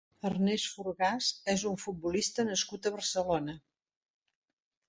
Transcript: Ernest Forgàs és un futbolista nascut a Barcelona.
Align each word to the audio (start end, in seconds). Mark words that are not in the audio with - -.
Ernest 0.27 0.69
Forgàs 0.77 1.27
és 1.53 1.67
un 1.73 1.77
futbolista 1.85 2.47
nascut 2.49 2.91
a 2.91 2.93
Barcelona. 2.97 3.59